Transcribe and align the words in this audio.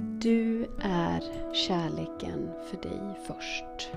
Du 0.00 0.66
är 0.82 1.52
kärleken 1.52 2.50
för 2.64 2.76
dig 2.76 3.18
först. 3.26 3.90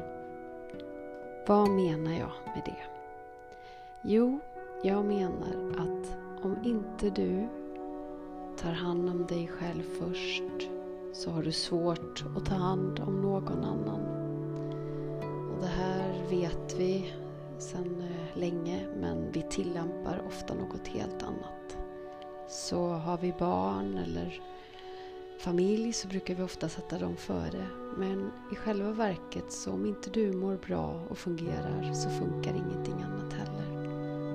Vad 1.47 1.69
menar 1.69 2.11
jag 2.11 2.31
med 2.45 2.61
det? 2.65 2.83
Jo, 4.01 4.39
jag 4.83 5.05
menar 5.05 5.71
att 5.77 6.17
om 6.43 6.57
inte 6.63 7.09
du 7.09 7.47
tar 8.57 8.71
hand 8.71 9.09
om 9.09 9.25
dig 9.27 9.47
själv 9.47 9.83
först 9.99 10.69
så 11.13 11.31
har 11.31 11.43
du 11.43 11.51
svårt 11.51 12.23
att 12.37 12.45
ta 12.45 12.55
hand 12.55 12.99
om 12.99 13.21
någon 13.21 13.63
annan. 13.63 14.01
Och 15.53 15.61
det 15.61 15.67
här 15.67 16.29
vet 16.29 16.75
vi 16.77 17.13
sedan 17.57 18.01
eh, 18.01 18.39
länge 18.39 18.87
men 18.99 19.31
vi 19.31 19.41
tillämpar 19.41 20.21
ofta 20.27 20.53
något 20.53 20.87
helt 20.87 21.23
annat. 21.23 21.77
Så 22.49 22.87
har 22.87 23.17
vi 23.17 23.33
barn 23.39 23.97
eller 23.97 24.41
familj 25.41 25.93
så 25.93 26.07
brukar 26.07 26.35
vi 26.35 26.43
ofta 26.43 26.69
sätta 26.69 26.99
dem 26.99 27.15
före. 27.17 27.67
Men 27.97 28.31
i 28.51 28.55
själva 28.55 28.91
verket 28.91 29.51
så 29.51 29.71
om 29.71 29.85
inte 29.85 30.09
du 30.09 30.31
mår 30.31 30.57
bra 30.67 31.01
och 31.09 31.17
fungerar 31.17 31.93
så 31.93 32.09
funkar 32.09 32.53
ingenting 32.53 32.93
annat 32.93 33.33
heller. 33.33 33.87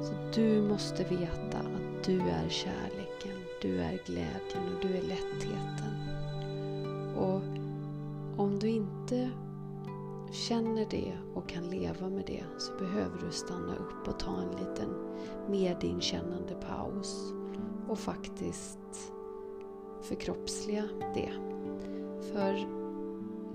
Så 0.03 0.41
du 0.41 0.63
måste 0.63 1.05
veta 1.05 1.59
att 1.59 2.05
du 2.05 2.21
är 2.21 2.49
kärleken, 2.49 3.39
du 3.63 3.79
är 3.79 3.99
glädjen 4.07 4.75
och 4.75 4.83
du 4.83 4.89
är 4.89 5.03
lättheten. 5.03 5.95
Och 7.17 7.43
om 8.45 8.59
du 8.59 8.69
inte 8.69 9.31
känner 10.33 10.87
det 10.91 11.13
och 11.35 11.49
kan 11.49 11.71
leva 11.71 12.09
med 12.09 12.25
det 12.27 12.45
så 12.59 12.73
behöver 12.79 13.19
du 13.27 13.33
stanna 13.33 13.77
upp 13.77 14.09
och 14.09 14.19
ta 14.19 14.41
en 14.41 14.51
liten 14.51 14.95
medinkännande 15.49 16.55
paus 16.55 17.33
och 17.89 17.99
faktiskt 17.99 19.13
förkroppsliga 20.09 20.89
det. 21.15 21.33
För 22.33 22.67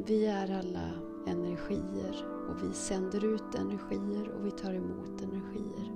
vi 0.05 0.25
är 0.25 0.59
alla 0.59 0.89
energier 1.27 2.25
och 2.49 2.63
vi 2.63 2.73
sänder 2.73 3.25
ut 3.25 3.55
energier 3.55 4.29
och 4.29 4.45
vi 4.45 4.51
tar 4.51 4.73
emot 4.73 5.21
energier. 5.21 5.91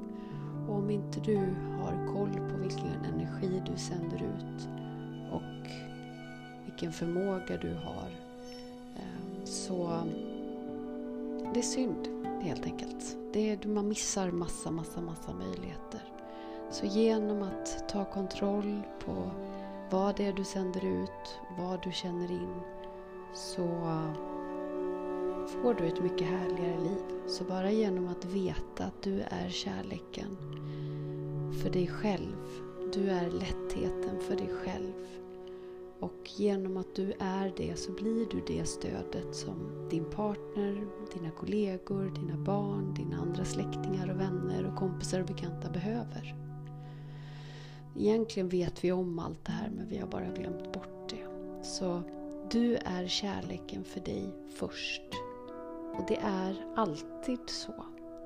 Och 0.67 0.75
om 0.75 0.89
inte 0.89 1.19
du 1.19 1.37
har 1.81 2.13
koll 2.13 2.49
på 2.51 2.57
vilken 2.57 3.05
energi 3.13 3.63
du 3.65 3.77
sänder 3.77 4.17
ut 4.17 4.69
och 5.31 5.69
vilken 6.65 6.91
förmåga 6.91 7.57
du 7.57 7.73
har 7.73 8.09
eh, 8.95 9.43
så 9.43 10.03
det 11.53 11.59
är 11.59 11.63
synd 11.63 12.07
helt 12.41 12.65
enkelt. 12.65 13.17
Det 13.33 13.49
är, 13.49 13.67
man 13.67 13.87
missar 13.87 14.31
massa, 14.31 14.71
massa, 14.71 15.01
massa 15.01 15.33
möjligheter. 15.33 16.01
Så 16.71 16.85
genom 16.85 17.41
att 17.43 17.89
ta 17.89 18.05
kontroll 18.05 18.81
på 19.05 19.31
vad 19.91 20.17
det 20.17 20.25
är 20.25 20.33
du 20.33 20.43
sänder 20.43 20.85
ut, 20.85 21.39
vad 21.57 21.83
du 21.83 21.91
känner 21.91 22.31
in 22.31 22.61
så 23.33 23.67
får 25.47 25.73
du 25.73 25.87
ett 25.87 26.03
mycket 26.03 26.27
härligare 26.27 26.79
liv. 26.79 27.27
Så 27.27 27.43
bara 27.43 27.71
genom 27.71 28.07
att 28.07 28.25
veta 28.25 28.83
att 28.83 29.03
du 29.03 29.21
är 29.21 29.49
kärleken 29.49 30.37
för 31.63 31.69
dig 31.69 31.87
själv, 31.87 32.35
du 32.93 33.09
är 33.09 33.29
lättheten 33.29 34.19
för 34.19 34.35
dig 34.35 34.49
själv 34.49 34.93
och 35.99 36.31
genom 36.35 36.77
att 36.77 36.95
du 36.95 37.13
är 37.19 37.53
det 37.57 37.79
så 37.79 37.91
blir 37.91 38.25
du 38.31 38.41
det 38.47 38.65
stödet 38.65 39.35
som 39.35 39.87
din 39.89 40.05
partner, 40.05 40.87
dina 41.13 41.31
kollegor, 41.31 42.11
dina 42.15 42.37
barn, 42.37 42.93
dina 42.93 43.17
andra 43.17 43.45
släktingar 43.45 44.09
och 44.09 44.19
vänner 44.19 44.65
och 44.65 44.75
kompisar 44.75 45.19
och 45.19 45.25
bekanta 45.25 45.69
behöver. 45.69 46.44
Egentligen 47.97 48.49
vet 48.49 48.83
vi 48.83 48.91
om 48.91 49.19
allt 49.19 49.45
det 49.45 49.51
här 49.51 49.69
men 49.69 49.87
vi 49.87 49.97
har 49.97 50.07
bara 50.07 50.29
glömt 50.29 50.73
bort 50.73 51.09
det. 51.09 51.27
Så 51.61 52.01
du 52.51 52.75
är 52.75 53.07
kärleken 53.07 53.83
för 53.83 53.99
dig 53.99 54.35
först. 54.55 55.01
Och 55.97 56.03
det 56.07 56.17
är 56.17 56.65
alltid 56.75 57.49
så. 57.49 57.85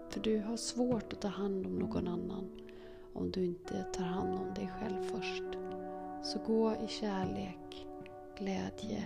För 0.10 0.20
du 0.20 0.40
har 0.40 0.58
svårt 0.58 1.14
att 1.14 1.22
ta 1.22 1.28
hand 1.28 1.66
om 1.66 1.76
någon 1.76 2.08
annan 2.08 2.50
om 3.14 3.32
du 3.32 3.46
inte 3.46 3.84
tar 3.84 4.04
hand 4.04 4.40
om 4.40 4.54
dig 4.54 4.72
själv 4.80 5.02
först. 5.04 5.44
Så 6.24 6.40
gå 6.48 6.74
i 6.74 6.88
kärlek, 6.88 7.88
glädje, 8.38 9.04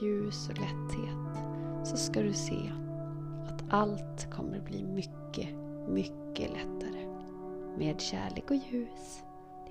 ljus 0.00 0.48
och 0.48 0.58
lätthet. 0.58 1.44
Så 1.84 1.96
ska 1.96 2.22
du 2.22 2.32
se 2.32 2.72
att 3.48 3.62
allt 3.70 4.30
kommer 4.30 4.60
bli 4.60 4.84
mycket, 4.84 5.48
mycket 5.88 6.50
lättare. 6.50 7.06
Med 7.78 8.00
kärlek 8.00 8.50
och 8.50 8.56
ljus. 8.56 9.22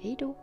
Hej 0.04 0.16
då! 0.20 0.36